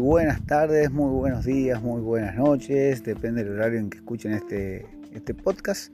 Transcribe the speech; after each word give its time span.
Buenas 0.00 0.46
tardes, 0.46 0.92
muy 0.92 1.10
buenos 1.10 1.44
días, 1.44 1.82
muy 1.82 2.00
buenas 2.00 2.36
noches, 2.36 3.02
depende 3.02 3.42
del 3.42 3.54
horario 3.54 3.80
en 3.80 3.90
que 3.90 3.98
escuchen 3.98 4.32
este, 4.32 4.86
este 5.12 5.34
podcast. 5.34 5.92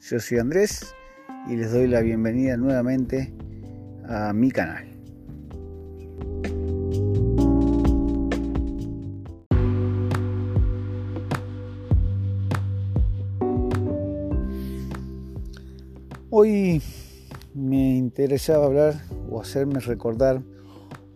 Yo 0.00 0.20
soy 0.20 0.38
Andrés 0.38 0.94
y 1.48 1.56
les 1.56 1.72
doy 1.72 1.88
la 1.88 2.02
bienvenida 2.02 2.56
nuevamente 2.56 3.34
a 4.08 4.32
mi 4.32 4.52
canal. 4.52 4.86
Hoy 16.30 16.80
me 17.54 17.96
interesaba 17.96 18.66
hablar 18.66 18.94
o 19.28 19.40
hacerme 19.40 19.80
recordar 19.80 20.42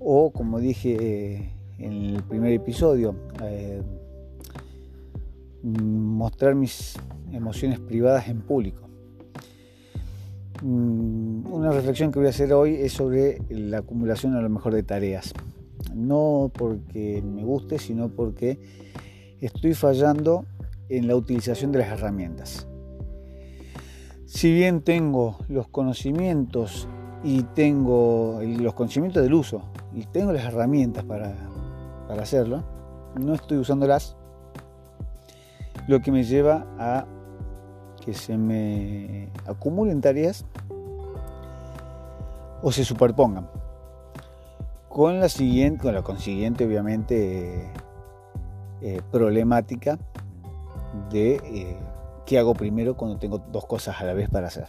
o 0.00 0.32
como 0.32 0.58
dije 0.58 1.55
en 1.78 1.92
el 1.92 2.22
primer 2.22 2.52
episodio, 2.52 3.14
eh, 3.42 3.82
mostrar 5.62 6.54
mis 6.54 6.94
emociones 7.32 7.80
privadas 7.80 8.28
en 8.28 8.40
público. 8.40 8.88
Mm, 10.62 11.52
una 11.52 11.70
reflexión 11.70 12.12
que 12.12 12.18
voy 12.18 12.28
a 12.28 12.30
hacer 12.30 12.52
hoy 12.52 12.76
es 12.76 12.92
sobre 12.92 13.42
la 13.50 13.78
acumulación 13.78 14.34
a 14.34 14.40
lo 14.40 14.48
mejor 14.48 14.74
de 14.74 14.82
tareas. 14.82 15.34
No 15.94 16.50
porque 16.54 17.22
me 17.22 17.44
guste, 17.44 17.78
sino 17.78 18.08
porque 18.08 18.58
estoy 19.40 19.74
fallando 19.74 20.46
en 20.88 21.08
la 21.08 21.16
utilización 21.16 21.72
de 21.72 21.80
las 21.80 21.88
herramientas. 21.88 22.66
Si 24.24 24.52
bien 24.52 24.82
tengo 24.82 25.38
los 25.48 25.68
conocimientos 25.68 26.88
y 27.22 27.42
tengo 27.54 28.40
los 28.42 28.74
conocimientos 28.74 29.22
del 29.22 29.34
uso 29.34 29.62
y 29.94 30.04
tengo 30.06 30.32
las 30.32 30.44
herramientas 30.44 31.04
para, 31.04 31.34
para 32.08 32.22
hacerlo, 32.22 32.62
no 33.18 33.34
estoy 33.34 33.58
usándolas, 33.58 34.16
lo 35.86 36.00
que 36.00 36.12
me 36.12 36.24
lleva 36.24 36.66
a 36.78 37.06
que 38.04 38.14
se 38.14 38.36
me 38.36 39.28
acumulen 39.46 40.00
tareas 40.00 40.44
o 42.62 42.72
se 42.72 42.84
superpongan. 42.84 43.48
Con 44.88 45.20
la 45.20 45.28
siguiente, 45.28 45.82
con 45.82 45.94
la 45.94 46.02
consiguiente, 46.02 46.64
obviamente, 46.64 47.70
eh, 48.80 49.00
problemática 49.10 49.98
de 51.10 51.34
eh, 51.44 51.76
qué 52.24 52.38
hago 52.38 52.54
primero 52.54 52.96
cuando 52.96 53.18
tengo 53.18 53.38
dos 53.38 53.66
cosas 53.66 54.00
a 54.00 54.04
la 54.04 54.14
vez 54.14 54.30
para 54.30 54.46
hacer. 54.46 54.66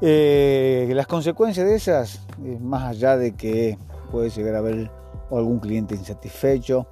Eh, 0.00 0.90
las 0.94 1.06
consecuencias 1.06 1.66
de 1.66 1.74
esas, 1.74 2.26
más 2.60 2.84
allá 2.84 3.16
de 3.16 3.32
que 3.32 3.78
puede 4.10 4.30
llegar 4.30 4.54
a 4.54 4.58
haber 4.58 4.90
algún 5.38 5.58
cliente 5.58 5.94
insatisfecho 5.94 6.86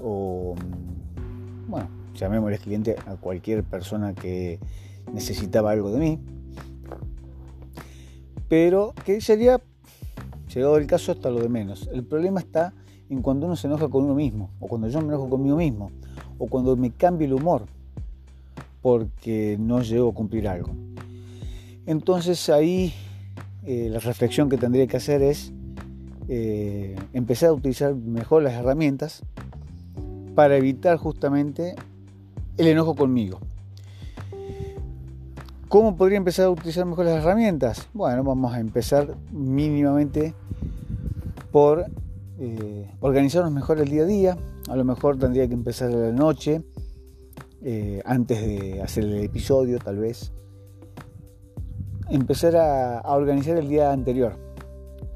o, 0.00 0.54
mm, 0.54 1.70
bueno, 1.70 1.88
llamémosle 2.14 2.58
cliente 2.58 2.96
a 3.06 3.16
cualquier 3.16 3.64
persona 3.64 4.14
que 4.14 4.58
necesitaba 5.12 5.70
algo 5.70 5.90
de 5.90 5.98
mí, 5.98 6.20
pero 8.48 8.94
que 9.04 9.20
sería, 9.20 9.60
llegado 10.52 10.76
el 10.76 10.86
caso, 10.86 11.12
hasta 11.12 11.30
lo 11.30 11.40
de 11.40 11.48
menos. 11.48 11.88
El 11.92 12.04
problema 12.04 12.40
está 12.40 12.72
en 13.08 13.22
cuando 13.22 13.46
uno 13.46 13.56
se 13.56 13.66
enoja 13.66 13.88
con 13.88 14.04
uno 14.04 14.14
mismo, 14.14 14.50
o 14.60 14.66
cuando 14.66 14.88
yo 14.88 15.00
me 15.00 15.08
enojo 15.08 15.28
conmigo 15.28 15.56
mismo, 15.56 15.90
o 16.38 16.46
cuando 16.46 16.76
me 16.76 16.90
cambia 16.90 17.26
el 17.26 17.34
humor 17.34 17.66
porque 18.82 19.56
no 19.58 19.82
llego 19.82 20.10
a 20.10 20.14
cumplir 20.14 20.48
algo. 20.48 20.70
Entonces 21.86 22.48
ahí 22.48 22.92
eh, 23.64 23.88
la 23.90 23.98
reflexión 23.98 24.48
que 24.48 24.56
tendría 24.56 24.86
que 24.86 24.96
hacer 24.96 25.22
es 25.22 25.52
eh, 26.28 26.96
empezar 27.12 27.50
a 27.50 27.52
utilizar 27.52 27.94
mejor 27.94 28.42
las 28.42 28.54
herramientas 28.54 29.22
para 30.34 30.56
evitar 30.56 30.96
justamente 30.96 31.74
el 32.56 32.66
enojo 32.68 32.94
conmigo. 32.94 33.40
¿Cómo 35.68 35.96
podría 35.96 36.16
empezar 36.16 36.46
a 36.46 36.50
utilizar 36.50 36.86
mejor 36.86 37.06
las 37.06 37.22
herramientas? 37.22 37.88
Bueno, 37.92 38.24
vamos 38.24 38.52
a 38.54 38.60
empezar 38.60 39.16
mínimamente 39.32 40.34
por 41.52 41.86
eh, 42.38 42.90
organizarnos 43.00 43.52
mejor 43.52 43.80
el 43.80 43.88
día 43.88 44.02
a 44.02 44.06
día. 44.06 44.38
A 44.68 44.76
lo 44.76 44.84
mejor 44.84 45.18
tendría 45.18 45.46
que 45.46 45.54
empezar 45.54 45.90
a 45.90 45.96
la 45.96 46.12
noche, 46.12 46.62
antes 48.04 48.40
de 48.40 48.80
hacer 48.80 49.04
el 49.04 49.24
episodio, 49.24 49.78
tal 49.78 49.98
vez 49.98 50.32
empezar 52.10 52.56
a, 52.56 53.02
organizar 53.14 53.56
el 53.56 53.68
día 53.68 53.92
anterior, 53.92 54.34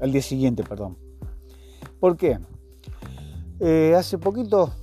al 0.01 0.11
día 0.11 0.21
siguiente, 0.21 0.63
perdón. 0.63 0.97
¿Por 2.03 2.17
qué? 2.17 2.37
Eh, 3.61 3.95
hace 3.97 4.17
poquito, 4.17 4.73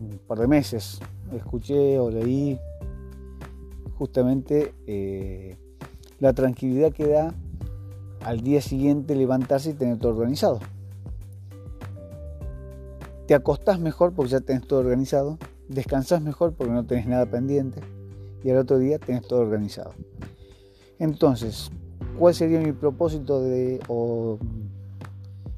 un 0.00 0.18
par 0.26 0.40
de 0.40 0.48
meses, 0.48 0.98
escuché 1.32 2.00
o 2.00 2.10
leí 2.10 2.58
justamente 3.96 4.74
eh, 4.88 5.56
la 6.18 6.32
tranquilidad 6.32 6.92
que 6.92 7.06
da 7.06 7.32
al 8.24 8.40
día 8.40 8.60
siguiente 8.60 9.14
levantarse 9.14 9.70
y 9.70 9.74
tener 9.74 9.98
todo 10.00 10.16
organizado. 10.16 10.58
Te 13.28 13.36
acostás 13.36 13.78
mejor 13.78 14.12
porque 14.12 14.32
ya 14.32 14.40
tenés 14.40 14.66
todo 14.66 14.80
organizado, 14.80 15.38
descansás 15.68 16.22
mejor 16.22 16.54
porque 16.54 16.72
no 16.72 16.84
tenés 16.84 17.06
nada 17.06 17.24
pendiente 17.26 17.80
y 18.42 18.50
al 18.50 18.56
otro 18.56 18.80
día 18.80 18.98
tenés 18.98 19.28
todo 19.28 19.42
organizado. 19.42 19.92
Entonces, 20.98 21.70
¿cuál 22.18 22.34
sería 22.34 22.58
mi 22.58 22.72
propósito 22.72 23.40
de, 23.40 23.78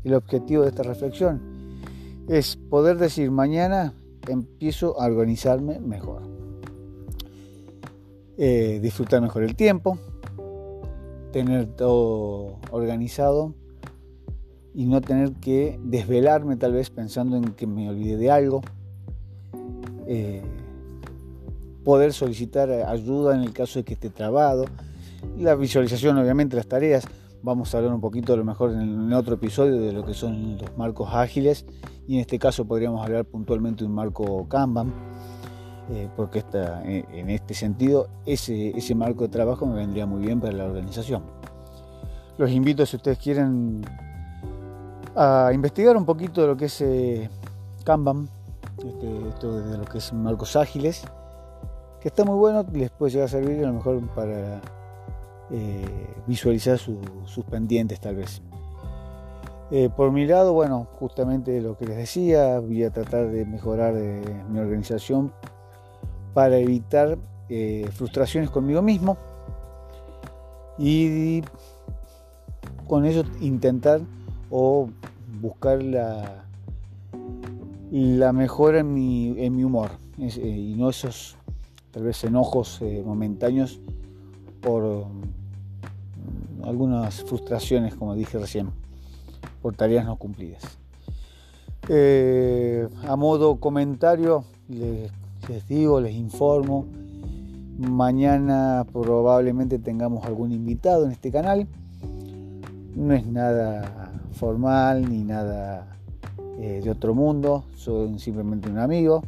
el 0.04 0.14
objetivo 0.14 0.62
de 0.62 0.68
esta 0.68 0.82
reflexión? 0.82 1.40
Es 2.28 2.56
poder 2.56 2.98
decir, 2.98 3.30
mañana 3.30 3.94
empiezo 4.28 5.00
a 5.00 5.06
organizarme 5.06 5.80
mejor. 5.80 6.22
Eh, 8.36 8.80
disfrutar 8.82 9.20
mejor 9.20 9.44
el 9.44 9.54
tiempo, 9.54 9.98
tener 11.32 11.66
todo 11.76 12.58
organizado 12.70 13.54
y 14.74 14.86
no 14.86 15.00
tener 15.00 15.32
que 15.34 15.78
desvelarme 15.84 16.56
tal 16.56 16.72
vez 16.72 16.90
pensando 16.90 17.36
en 17.36 17.44
que 17.54 17.66
me 17.66 17.88
olvidé 17.88 18.16
de 18.16 18.30
algo. 18.30 18.60
Eh, 20.06 20.42
poder 21.84 22.12
solicitar 22.12 22.70
ayuda 22.70 23.36
en 23.36 23.42
el 23.42 23.52
caso 23.52 23.78
de 23.78 23.84
que 23.84 23.94
esté 23.94 24.10
trabado 24.10 24.64
la 25.38 25.54
visualización, 25.54 26.18
obviamente, 26.18 26.56
las 26.56 26.66
tareas. 26.66 27.04
Vamos 27.44 27.74
a 27.74 27.76
hablar 27.76 27.92
un 27.92 28.00
poquito 28.00 28.32
a 28.32 28.38
lo 28.38 28.44
mejor 28.46 28.70
en 28.70 29.12
otro 29.12 29.34
episodio 29.34 29.78
de 29.78 29.92
lo 29.92 30.02
que 30.02 30.14
son 30.14 30.56
los 30.56 30.78
marcos 30.78 31.10
ágiles 31.12 31.66
y 32.08 32.14
en 32.14 32.20
este 32.20 32.38
caso 32.38 32.64
podríamos 32.64 33.04
hablar 33.04 33.26
puntualmente 33.26 33.84
de 33.84 33.88
un 33.90 33.94
marco 33.94 34.48
Kanban, 34.48 34.90
eh, 35.90 36.08
porque 36.16 36.42
eh, 36.54 37.04
en 37.12 37.28
este 37.28 37.52
sentido 37.52 38.08
ese, 38.24 38.70
ese 38.70 38.94
marco 38.94 39.24
de 39.24 39.28
trabajo 39.28 39.66
me 39.66 39.74
vendría 39.74 40.06
muy 40.06 40.24
bien 40.24 40.40
para 40.40 40.54
la 40.54 40.64
organización. 40.64 41.22
Los 42.38 42.50
invito, 42.50 42.86
si 42.86 42.96
ustedes 42.96 43.18
quieren, 43.18 43.82
a 45.14 45.50
investigar 45.52 45.98
un 45.98 46.06
poquito 46.06 46.40
de 46.40 46.46
lo 46.46 46.56
que 46.56 46.64
es 46.64 46.80
eh, 46.80 47.28
Kanban, 47.84 48.26
este, 48.78 49.28
esto 49.28 49.60
de 49.60 49.76
lo 49.76 49.84
que 49.84 49.98
es 49.98 50.14
marcos 50.14 50.56
ágiles, 50.56 51.04
que 52.00 52.08
está 52.08 52.24
muy 52.24 52.36
bueno, 52.36 52.64
les 52.72 52.90
puede 52.90 53.12
llegar 53.12 53.26
a 53.26 53.30
servir 53.30 53.62
a 53.62 53.66
lo 53.66 53.74
mejor 53.74 54.00
para 54.14 54.62
eh, 55.50 55.84
visualizar 56.26 56.78
sus 56.78 57.44
pendientes 57.50 58.00
tal 58.00 58.16
vez. 58.16 58.40
Eh, 59.70 59.90
por 59.94 60.10
mi 60.10 60.26
lado, 60.26 60.52
bueno, 60.52 60.86
justamente 60.92 61.60
lo 61.60 61.76
que 61.76 61.86
les 61.86 61.96
decía, 61.96 62.58
voy 62.60 62.82
a 62.84 62.90
tratar 62.90 63.30
de 63.30 63.44
mejorar 63.44 63.94
eh, 63.96 64.22
mi 64.48 64.58
organización 64.58 65.32
para 66.32 66.58
evitar 66.58 67.18
frustraciones 67.92 68.50
conmigo 68.50 68.82
mismo 68.82 69.16
y 70.78 71.42
con 72.88 73.04
eso 73.04 73.22
intentar 73.40 74.00
o 74.50 74.88
buscar 75.40 75.80
la, 75.82 76.46
la 77.92 78.32
mejora 78.32 78.80
en 78.80 78.92
mi, 78.92 79.34
en 79.38 79.54
mi 79.54 79.62
humor 79.62 79.90
y 80.16 80.74
no 80.76 80.88
esos 80.88 81.36
tal 81.92 82.04
vez 82.04 82.24
enojos 82.24 82.80
momentáneos 83.04 83.80
por 84.64 85.06
mm, 85.06 86.64
algunas 86.64 87.22
frustraciones, 87.22 87.94
como 87.94 88.14
dije 88.14 88.38
recién, 88.38 88.70
por 89.60 89.76
tareas 89.76 90.06
no 90.06 90.16
cumplidas. 90.16 90.62
Eh, 91.88 92.88
a 93.06 93.14
modo 93.16 93.56
comentario, 93.56 94.44
les, 94.68 95.68
digo, 95.68 96.00
les 96.00 96.14
informo, 96.14 96.86
mañana 97.78 98.86
probablemente 98.90 99.78
tengamos 99.78 100.24
algún 100.24 100.52
invitado 100.52 101.04
en 101.04 101.12
este 101.12 101.30
canal. 101.30 101.68
No 102.96 103.12
es 103.12 103.26
nada 103.26 104.12
formal 104.32 105.10
ni 105.10 105.24
nada 105.24 105.98
eh, 106.58 106.80
de 106.82 106.90
otro 106.90 107.14
mundo, 107.14 107.64
soy 107.76 108.18
simplemente 108.18 108.70
un 108.70 108.78
amigo 108.78 109.22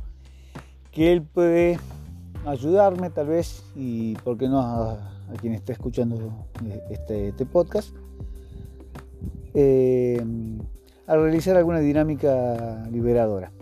que 0.96 1.12
él 1.12 1.20
puede 1.22 1.78
ayudarme 2.46 3.10
tal 3.10 3.26
vez 3.26 3.62
y 3.74 4.14
por 4.16 4.38
qué 4.38 4.48
no 4.48 4.60
a 4.60 5.34
quien 5.40 5.52
está 5.52 5.72
escuchando 5.72 6.46
este, 6.90 7.28
este 7.28 7.46
podcast, 7.46 7.90
eh, 9.54 10.22
a 11.06 11.16
realizar 11.16 11.56
alguna 11.56 11.80
dinámica 11.80 12.86
liberadora. 12.90 13.52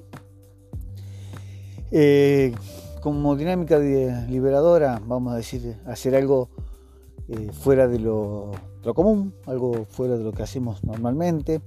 Eh, 1.91 2.53
como 3.01 3.37
dinámica 3.37 3.79
liberadora, 3.79 5.01
vamos 5.07 5.35
a 5.35 5.37
decir, 5.37 5.77
hacer 5.87 6.17
algo 6.17 6.49
eh, 7.29 7.51
fuera 7.53 7.87
de 7.87 7.99
lo, 7.99 8.51
común, 8.95 9.35
algo 9.47 9.85
fuera 9.89 10.17
de 10.17 10.25
lo 10.25 10.33
que 10.33 10.43
hacemos 10.43 10.83
normalmente, 10.83 11.61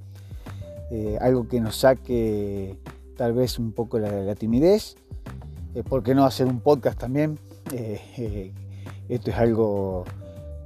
eh, 0.91 1.17
algo 1.21 1.47
que 1.47 1.61
nos 1.61 1.77
saque 1.77 2.77
tal 3.15 3.33
vez 3.33 3.59
un 3.59 3.71
poco 3.71 3.99
la, 3.99 4.35
timidez, 4.35 4.97
¿por 5.83 6.03
qué 6.03 6.15
no 6.15 6.25
hacer 6.25 6.47
un 6.47 6.59
podcast 6.59 6.99
también? 6.99 7.39
esto 9.09 9.31
es 9.31 9.37
algo, 9.37 10.05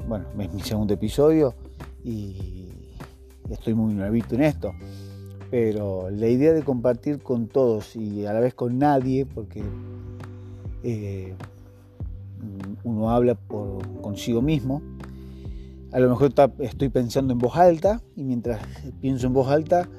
bueno, 0.08 0.25
es 0.40 0.54
mi 0.54 0.62
segundo 0.62 0.94
episodio 0.94 1.56
y 2.04 2.69
estoy 3.50 3.74
muy 3.74 3.94
nuevito 3.94 4.36
en 4.36 4.44
esto 4.44 4.72
pero 5.52 6.10
la 6.10 6.30
idea 6.30 6.54
de 6.54 6.63
compartir 6.63 7.19
con 7.19 7.48
todos 7.48 7.98
y 7.98 8.25
a 8.25 8.31
la 8.31 8.40
vez 8.40 8.54
con 8.54 8.80
nadie, 8.80 9.25
porque 9.25 9.62
eh, 10.81 11.36
uno 12.86 13.12
habla 13.12 13.36
por 13.36 13.86
consigo 14.00 14.42
mismo, 14.42 14.81
a 15.92 16.00
lo 16.00 16.10
mejor 16.10 16.34
estoy 16.60 16.88
pensando 16.88 17.34
en 17.34 17.40
voz 17.40 17.58
alta 17.58 18.02
y 18.16 18.24
mientras 18.24 18.62
pienso 19.02 19.28
en 19.28 19.34
voz 19.34 19.50
alta 19.50 19.90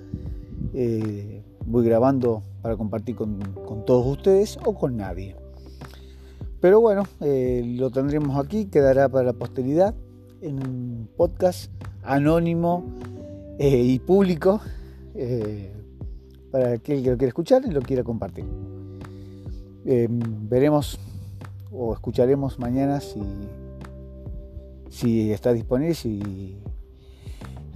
eh, 0.72 1.42
voy 1.66 1.84
grabando 1.84 2.42
para 2.62 2.76
compartir 2.76 3.16
con, 3.16 3.40
todos 3.84 4.06
ustedes 4.06 4.58
o 4.64 4.74
con 4.74 4.96
nadie. 4.96 5.36
Pero 6.60 6.80
bueno, 6.80 7.02
eh, 7.20 7.62
lo 7.76 7.90
tendremos 7.90 8.42
aquí, 8.42 8.66
quedará 8.66 9.08
para 9.08 9.26
la 9.26 9.32
posteridad 9.32 9.94
en 10.40 10.56
un 10.66 11.08
podcast 11.16 11.70
anónimo 12.04 12.84
y 13.58 13.98
público 14.00 14.60
eh, 15.14 15.72
para 16.50 16.72
aquel 16.74 17.02
que 17.02 17.10
lo 17.10 17.16
quiera 17.16 17.28
escuchar 17.28 17.62
y 17.66 17.70
lo 17.70 17.80
quiera 17.80 18.04
compartir. 18.04 18.44
Eh, 19.84 20.06
veremos 20.08 20.98
o 21.72 21.92
escucharemos 21.92 22.60
mañana 22.60 23.00
si, 23.00 23.20
si 24.88 25.32
está 25.32 25.52
disponible 25.52 25.96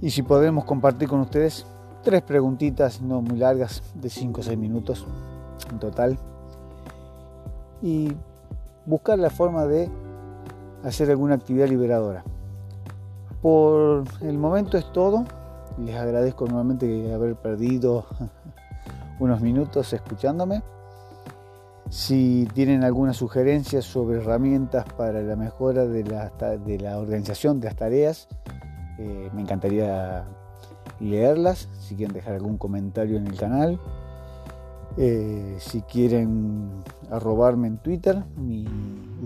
y 0.01 0.09
si 0.09 0.23
podemos 0.23 0.63
compartir 0.63 1.09
con 1.09 1.19
ustedes 1.19 1.65
tres 2.03 2.21
preguntitas 2.21 3.01
no 3.01 3.21
muy 3.21 3.37
largas 3.37 3.83
de 3.95 4.09
5 4.09 4.41
o 4.41 4.43
6 4.43 4.57
minutos 4.57 5.05
en 5.71 5.79
total 5.79 6.17
y 7.81 8.11
buscar 8.85 9.19
la 9.19 9.29
forma 9.29 9.65
de 9.65 9.89
hacer 10.83 11.09
alguna 11.09 11.35
actividad 11.35 11.67
liberadora. 11.67 12.23
Por 13.41 14.03
el 14.21 14.37
momento 14.37 14.77
es 14.77 14.91
todo. 14.91 15.25
Les 15.77 15.95
agradezco 15.95 16.47
nuevamente 16.47 17.13
haber 17.13 17.35
perdido 17.35 18.05
unos 19.19 19.41
minutos 19.41 19.93
escuchándome. 19.93 20.63
Si 21.89 22.47
tienen 22.53 22.83
alguna 22.83 23.13
sugerencia 23.13 23.81
sobre 23.81 24.17
herramientas 24.17 24.85
para 24.97 25.21
la 25.21 25.35
mejora 25.35 25.85
de 25.85 26.03
la, 26.03 26.97
organización 26.97 27.61
de 27.61 27.67
las 27.67 27.75
tareas, 27.75 28.27
eh, 28.97 29.29
me 29.33 29.41
encantaría 29.41 30.25
leerlas. 30.99 31.69
Si 31.79 31.95
quieren 31.95 32.13
dejar 32.13 32.35
algún 32.35 32.57
comentario 32.57 33.17
en 33.17 33.27
el 33.27 33.35
canal. 33.35 33.79
Eh, 34.97 35.57
si 35.59 35.81
quieren 35.81 36.83
arrobarme 37.11 37.67
en 37.67 37.77
Twitter, 37.77 38.23
mi 38.35 38.65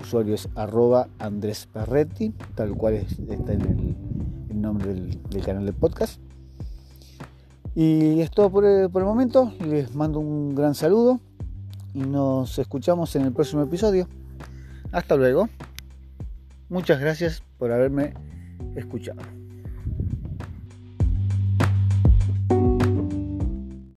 usuario 0.02 0.36
es 0.36 0.50
arroba 0.56 1.08
Andrés 1.18 1.70
tal 2.56 2.76
cual 2.76 2.96
está 2.96 3.54
en 3.54 3.62
el, 3.62 4.62
nombre 4.62 4.94
del 4.94 5.44
canal 5.44 5.66
de 5.66 5.74
podcast. 5.74 6.20
Y 7.74 8.20
es 8.20 8.32
todo 8.32 8.50
por 8.50 8.66
el, 8.66 8.90
momento. 8.92 9.54
Les 9.66 9.96
mando 9.96 10.20
un 10.20 10.56
gran 10.56 10.76
saludo 10.76 11.20
y 11.94 12.00
nos 12.00 12.60
escuchamos 12.60 13.16
en 13.16 13.24
el 13.24 13.32
próximo 13.32 13.64
episodio. 13.64 14.08
Hasta 14.92 15.16
luego. 15.16 15.48
Muchas 16.70 17.00
gracias 17.00 17.44
por 17.58 17.72
haberme 17.72 18.14
escuchado. 18.76 19.41